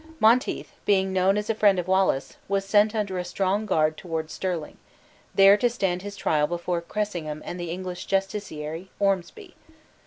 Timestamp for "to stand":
5.57-6.01